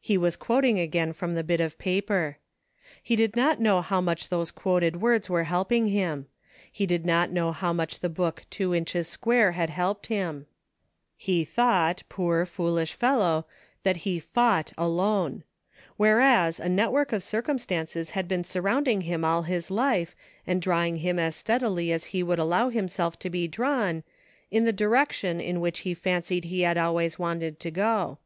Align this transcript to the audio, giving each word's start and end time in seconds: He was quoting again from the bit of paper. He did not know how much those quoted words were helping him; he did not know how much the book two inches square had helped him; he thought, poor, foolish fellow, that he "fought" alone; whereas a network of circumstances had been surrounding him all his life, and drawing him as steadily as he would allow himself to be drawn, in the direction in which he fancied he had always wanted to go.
He 0.00 0.16
was 0.16 0.36
quoting 0.36 0.78
again 0.78 1.12
from 1.12 1.34
the 1.34 1.42
bit 1.42 1.60
of 1.60 1.78
paper. 1.78 2.38
He 3.02 3.16
did 3.16 3.34
not 3.34 3.60
know 3.60 3.82
how 3.82 4.00
much 4.00 4.28
those 4.28 4.52
quoted 4.52 5.00
words 5.00 5.28
were 5.28 5.42
helping 5.50 5.88
him; 5.88 6.26
he 6.70 6.86
did 6.86 7.04
not 7.04 7.32
know 7.32 7.50
how 7.50 7.72
much 7.72 7.98
the 7.98 8.08
book 8.08 8.46
two 8.50 8.72
inches 8.72 9.08
square 9.08 9.50
had 9.58 9.68
helped 9.68 10.06
him; 10.06 10.46
he 11.16 11.44
thought, 11.44 12.04
poor, 12.08 12.46
foolish 12.46 12.92
fellow, 12.94 13.46
that 13.82 13.96
he 14.06 14.20
"fought" 14.20 14.70
alone; 14.78 15.42
whereas 15.96 16.60
a 16.60 16.68
network 16.68 17.12
of 17.12 17.24
circumstances 17.24 18.10
had 18.10 18.28
been 18.28 18.44
surrounding 18.44 19.00
him 19.00 19.24
all 19.24 19.42
his 19.42 19.72
life, 19.72 20.14
and 20.46 20.62
drawing 20.62 20.98
him 20.98 21.18
as 21.18 21.34
steadily 21.34 21.90
as 21.90 22.04
he 22.14 22.22
would 22.22 22.38
allow 22.38 22.68
himself 22.68 23.18
to 23.18 23.28
be 23.28 23.48
drawn, 23.48 24.04
in 24.52 24.64
the 24.64 24.72
direction 24.72 25.40
in 25.40 25.60
which 25.60 25.80
he 25.80 25.94
fancied 25.94 26.44
he 26.44 26.60
had 26.60 26.78
always 26.78 27.18
wanted 27.18 27.58
to 27.58 27.72
go. 27.72 28.18